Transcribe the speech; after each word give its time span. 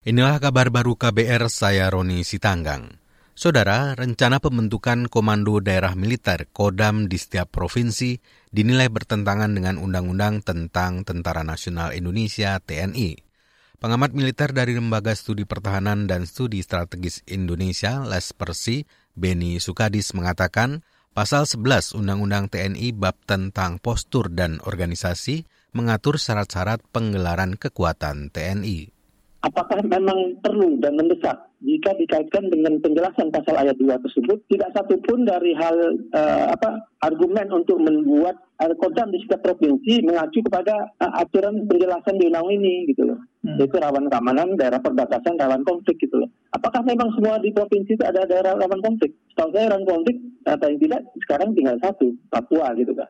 Inilah 0.00 0.40
kabar 0.40 0.72
baru 0.72 0.96
KBR, 0.96 1.52
saya 1.52 1.92
Roni 1.92 2.24
Sitanggang. 2.24 2.88
Saudara, 3.36 3.92
rencana 3.92 4.40
pembentukan 4.40 5.12
Komando 5.12 5.60
Daerah 5.60 5.92
Militer 5.92 6.48
Kodam 6.56 7.04
di 7.04 7.20
setiap 7.20 7.52
provinsi 7.52 8.16
dinilai 8.48 8.88
bertentangan 8.88 9.52
dengan 9.52 9.76
Undang-Undang 9.76 10.40
tentang 10.40 11.04
Tentara 11.04 11.44
Nasional 11.44 11.92
Indonesia 11.92 12.56
TNI. 12.64 13.20
Pengamat 13.76 14.16
militer 14.16 14.56
dari 14.56 14.72
Lembaga 14.72 15.12
Studi 15.12 15.44
Pertahanan 15.44 16.08
dan 16.08 16.24
Studi 16.24 16.64
Strategis 16.64 17.20
Indonesia, 17.28 18.00
Les 18.00 18.32
Persi, 18.32 18.88
Beni 19.12 19.60
Sukadis 19.60 20.16
mengatakan, 20.16 20.80
pasal 21.12 21.44
11 21.44 21.92
Undang-Undang 21.92 22.48
TNI 22.48 22.96
bab 22.96 23.20
tentang 23.28 23.76
postur 23.76 24.32
dan 24.32 24.64
organisasi 24.64 25.44
mengatur 25.76 26.16
syarat-syarat 26.16 26.80
penggelaran 26.88 27.60
kekuatan 27.60 28.32
TNI 28.32 28.96
apakah 29.40 29.80
memang 29.84 30.40
perlu 30.40 30.80
dan 30.80 30.96
mendesak? 30.96 31.36
Jika 31.60 31.92
dikaitkan 31.92 32.48
dengan 32.48 32.80
penjelasan 32.80 33.28
pasal 33.28 33.52
ayat 33.60 33.76
2 33.76 33.84
tersebut 34.00 34.40
tidak 34.48 34.72
satupun 34.72 35.28
dari 35.28 35.52
hal 35.52 35.76
uh, 36.16 36.56
apa 36.56 36.88
argumen 37.04 37.52
untuk 37.52 37.84
membuat 37.84 38.40
uh, 38.64 38.72
kodam 38.80 39.12
di 39.12 39.20
setiap 39.20 39.44
provinsi 39.44 40.00
mengacu 40.08 40.40
kepada 40.40 40.88
uh, 41.04 41.20
aturan 41.20 41.68
penjelasan 41.68 42.16
di 42.16 42.32
undang 42.32 42.48
ini 42.48 42.88
gitu 42.88 43.12
loh. 43.12 43.20
Hmm. 43.44 43.56
yaitu 43.60 43.76
rawan 43.76 44.08
keamanan 44.08 44.56
daerah 44.56 44.80
perbatasan 44.80 45.36
rawan 45.36 45.60
konflik 45.64 46.00
gitu 46.00 46.16
loh. 46.24 46.28
Apakah 46.56 46.80
memang 46.84 47.12
semua 47.12 47.36
di 47.40 47.52
provinsi 47.52 47.92
itu 47.92 48.04
ada 48.04 48.24
daerah 48.24 48.56
rawan 48.56 48.80
konflik? 48.80 49.12
Setahu 49.32 49.52
saya 49.52 49.68
rawan 49.72 49.84
konflik 49.84 50.16
atau 50.48 50.64
yang 50.64 50.80
tidak 50.80 51.00
sekarang 51.28 51.48
tinggal 51.52 51.76
satu 51.84 52.08
Papua 52.32 52.72
gitu 52.76 52.96
kan 52.96 53.08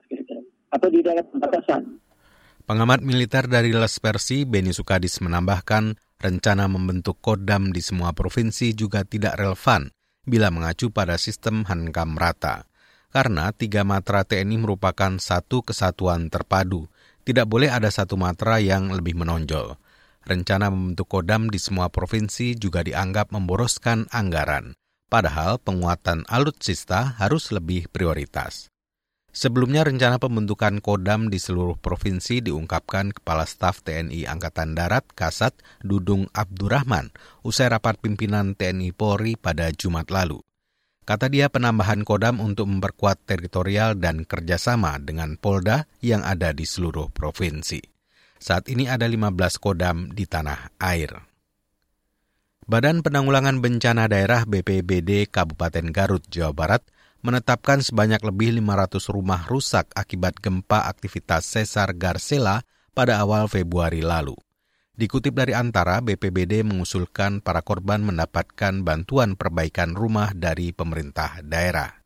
atau 0.71 0.89
di 0.89 1.03
daerah 1.03 1.27
perbatasan. 1.27 1.83
Pengamat 2.65 3.03
militer 3.03 3.51
dari 3.51 3.75
Les 3.75 3.99
Persi, 3.99 4.47
Beni 4.47 4.71
Sukadis 4.71 5.19
menambahkan, 5.19 5.99
rencana 6.21 6.69
membentuk 6.69 7.19
kodam 7.25 7.73
di 7.73 7.81
semua 7.81 8.13
provinsi 8.13 8.77
juga 8.77 9.03
tidak 9.09 9.41
relevan 9.41 9.89
bila 10.29 10.53
mengacu 10.53 10.93
pada 10.93 11.17
sistem 11.17 11.65
hankam 11.65 12.15
rata. 12.15 12.69
Karena 13.11 13.51
tiga 13.51 13.83
matra 13.83 14.23
TNI 14.23 14.63
merupakan 14.63 15.19
satu 15.19 15.67
kesatuan 15.67 16.31
terpadu, 16.31 16.87
tidak 17.27 17.51
boleh 17.51 17.67
ada 17.67 17.91
satu 17.91 18.15
matra 18.15 18.63
yang 18.63 18.95
lebih 18.95 19.19
menonjol. 19.19 19.75
Rencana 20.23 20.71
membentuk 20.71 21.11
kodam 21.11 21.51
di 21.51 21.59
semua 21.59 21.91
provinsi 21.91 22.55
juga 22.55 22.87
dianggap 22.87 23.35
memboroskan 23.35 24.07
anggaran, 24.15 24.79
padahal 25.11 25.59
penguatan 25.59 26.23
alutsista 26.31 27.19
harus 27.19 27.51
lebih 27.51 27.91
prioritas. 27.91 28.71
Sebelumnya 29.31 29.87
rencana 29.87 30.19
pembentukan 30.19 30.83
Kodam 30.83 31.31
di 31.31 31.39
seluruh 31.39 31.79
provinsi 31.79 32.43
diungkapkan 32.43 33.15
Kepala 33.15 33.47
Staf 33.47 33.79
TNI 33.87 34.27
Angkatan 34.27 34.75
Darat 34.75 35.07
Kasat 35.15 35.55
Dudung 35.87 36.27
Abdurrahman 36.35 37.15
usai 37.47 37.71
rapat 37.71 38.03
pimpinan 38.03 38.59
TNI 38.59 38.91
Polri 38.91 39.39
pada 39.39 39.71
Jumat 39.71 40.11
lalu. 40.11 40.43
Kata 41.07 41.31
dia 41.31 41.47
penambahan 41.47 42.03
Kodam 42.03 42.43
untuk 42.43 42.67
memperkuat 42.75 43.23
teritorial 43.23 43.95
dan 44.03 44.27
kerjasama 44.27 44.99
dengan 44.99 45.39
Polda 45.39 45.87
yang 46.03 46.27
ada 46.27 46.51
di 46.51 46.67
seluruh 46.67 47.07
provinsi. 47.15 47.79
Saat 48.35 48.67
ini 48.67 48.91
ada 48.91 49.07
15 49.07 49.31
Kodam 49.63 50.11
di 50.11 50.27
tanah 50.27 50.75
air. 50.83 51.15
Badan 52.67 53.03
Penanggulangan 53.07 53.63
Bencana 53.63 54.11
Daerah 54.11 54.43
BPBD 54.43 55.31
Kabupaten 55.31 55.87
Garut, 55.95 56.27
Jawa 56.27 56.51
Barat– 56.51 56.83
menetapkan 57.21 57.85
sebanyak 57.85 58.21
lebih 58.25 58.61
500 58.61 59.13
rumah 59.13 59.45
rusak 59.49 59.89
akibat 59.93 60.41
gempa 60.41 60.89
aktivitas 60.89 61.45
sesar 61.45 61.93
Garcela 61.97 62.65
pada 62.97 63.21
awal 63.21 63.49
Februari 63.49 64.01
lalu. 64.01 64.37
Dikutip 65.01 65.33
dari 65.33 65.57
Antara, 65.57 66.05
BPBD 66.05 66.61
mengusulkan 66.61 67.41
para 67.41 67.65
korban 67.65 68.05
mendapatkan 68.05 68.85
bantuan 68.85 69.33
perbaikan 69.33 69.97
rumah 69.97 70.37
dari 70.37 70.77
pemerintah 70.77 71.41
daerah. 71.41 72.05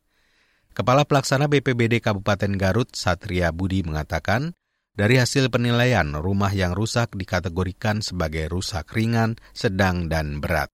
Kepala 0.74 1.02
Pelaksana 1.02 1.50
BPBD 1.50 1.98
Kabupaten 1.98 2.54
Garut, 2.54 2.94
Satria 2.94 3.50
Budi, 3.50 3.82
mengatakan, 3.82 4.54
dari 4.94 5.18
hasil 5.18 5.50
penilaian, 5.50 6.06
rumah 6.22 6.54
yang 6.54 6.70
rusak 6.70 7.18
dikategorikan 7.18 7.98
sebagai 7.98 8.46
rusak 8.46 8.86
ringan, 8.94 9.34
sedang, 9.50 10.06
dan 10.06 10.38
berat. 10.38 10.70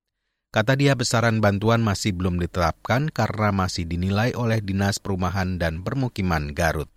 Kata 0.51 0.75
dia 0.75 0.99
besaran 0.99 1.39
bantuan 1.39 1.79
masih 1.79 2.11
belum 2.11 2.43
ditetapkan 2.43 3.07
karena 3.15 3.55
masih 3.55 3.87
dinilai 3.87 4.35
oleh 4.35 4.59
Dinas 4.59 4.99
Perumahan 4.99 5.63
dan 5.63 5.87
Permukiman 5.87 6.51
Garut. 6.59 6.91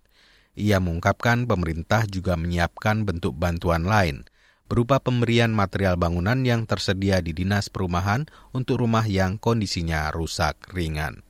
Ia 0.58 0.82
mengungkapkan 0.82 1.46
pemerintah 1.46 2.02
juga 2.10 2.34
menyiapkan 2.34 3.06
bentuk 3.06 3.38
bantuan 3.38 3.86
lain, 3.86 4.26
berupa 4.66 4.98
pemberian 4.98 5.54
material 5.54 5.94
bangunan 5.94 6.42
yang 6.42 6.66
tersedia 6.66 7.22
di 7.22 7.30
Dinas 7.30 7.70
Perumahan 7.70 8.26
untuk 8.50 8.82
rumah 8.82 9.06
yang 9.06 9.38
kondisinya 9.38 10.10
rusak 10.10 10.58
ringan. 10.74 11.22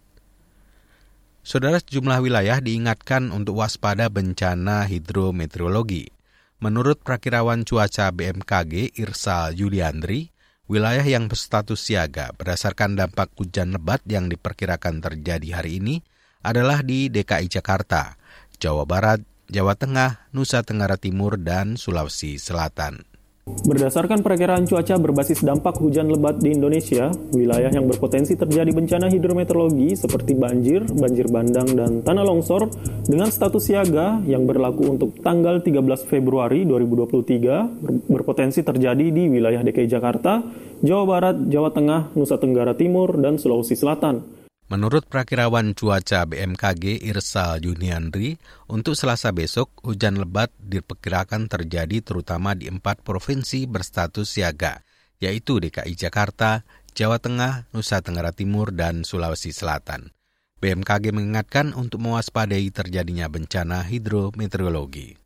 Saudara 1.45 1.77
sejumlah 1.77 2.25
wilayah 2.25 2.57
diingatkan 2.65 3.29
untuk 3.37 3.61
waspada 3.61 4.09
bencana 4.09 4.89
hidrometeorologi. 4.89 6.09
Menurut 6.57 7.05
prakirawan 7.05 7.69
cuaca 7.69 8.09
BMKG 8.09 8.97
Irsal 8.97 9.53
Yuliandri, 9.53 10.33
Wilayah 10.65 11.05
yang 11.05 11.29
berstatus 11.29 11.93
siaga 11.93 12.33
berdasarkan 12.33 12.97
dampak 12.97 13.37
hujan 13.37 13.77
lebat 13.77 14.01
yang 14.09 14.33
diperkirakan 14.33 15.05
terjadi 15.05 15.61
hari 15.61 15.77
ini 15.77 16.01
adalah 16.41 16.81
di 16.81 17.13
DKI 17.13 17.53
Jakarta, 17.53 18.17
Jawa 18.57 18.89
Barat, 18.89 19.21
Jawa 19.53 19.77
Tengah, 19.77 20.33
Nusa 20.33 20.65
Tenggara 20.65 20.97
Timur, 20.97 21.37
dan 21.37 21.77
Sulawesi 21.77 22.41
Selatan. 22.41 23.14
Berdasarkan 23.45 24.25
perakiraan 24.25 24.65
cuaca 24.65 24.97
berbasis 24.97 25.45
dampak 25.45 25.77
hujan 25.77 26.09
lebat 26.09 26.41
di 26.41 26.57
Indonesia, 26.57 27.13
wilayah 27.37 27.69
yang 27.69 27.85
berpotensi 27.85 28.41
terjadi 28.41 28.73
bencana 28.73 29.13
hidrometeorologi 29.13 29.93
seperti 30.01 30.33
banjir, 30.33 30.89
banjir 30.89 31.29
bandang, 31.29 31.69
dan 31.77 32.01
tanah 32.01 32.25
longsor 32.25 32.73
dengan 33.05 33.29
status 33.29 33.69
siaga 33.69 34.25
yang 34.25 34.49
berlaku 34.49 34.97
untuk 34.97 35.21
tanggal 35.21 35.61
13 35.61 35.77
Februari 36.09 36.65
2023 36.65 38.09
berpotensi 38.09 38.65
terjadi 38.65 39.13
di 39.13 39.29
wilayah 39.29 39.61
DKI 39.61 39.93
Jakarta, 39.93 40.41
Jawa 40.81 41.05
Barat, 41.05 41.37
Jawa 41.45 41.69
Tengah, 41.69 42.17
Nusa 42.17 42.41
Tenggara 42.41 42.73
Timur, 42.73 43.13
dan 43.21 43.37
Sulawesi 43.37 43.77
Selatan. 43.77 44.34
Menurut 44.73 45.05
prakirawan 45.05 45.77
cuaca 45.77 46.25
BMKG 46.25 47.05
Irsal 47.05 47.61
Juniandri, 47.61 48.41
untuk 48.65 48.97
Selasa 48.97 49.29
besok 49.29 49.69
hujan 49.85 50.17
lebat 50.17 50.49
diperkirakan 50.57 51.53
terjadi 51.53 52.01
terutama 52.01 52.57
di 52.57 52.73
empat 52.73 53.05
provinsi 53.05 53.69
berstatus 53.69 54.33
siaga, 54.33 54.81
yaitu 55.21 55.61
DKI 55.61 55.93
Jakarta, 55.95 56.65
Jawa 56.97 57.21
Tengah, 57.21 57.69
Nusa 57.77 58.01
Tenggara 58.01 58.33
Timur, 58.33 58.73
dan 58.73 59.05
Sulawesi 59.05 59.53
Selatan. 59.53 60.15
BMKG 60.65 61.13
mengingatkan 61.13 61.77
untuk 61.77 62.01
mewaspadai 62.01 62.65
terjadinya 62.73 63.29
bencana 63.29 63.85
hidrometeorologi. 63.85 65.21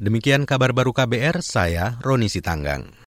Demikian 0.00 0.48
kabar 0.48 0.72
baru 0.72 0.96
KBR, 0.96 1.44
saya 1.44 2.00
Roni 2.00 2.32
Sitanggang. 2.32 2.96